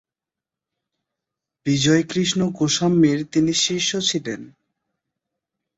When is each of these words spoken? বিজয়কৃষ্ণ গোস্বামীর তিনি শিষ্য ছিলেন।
বিজয়কৃষ্ণ 1.65 2.39
গোস্বামীর 2.49 3.19
তিনি 3.25 3.51
শিষ্য 3.63 3.91
ছিলেন। 4.01 4.41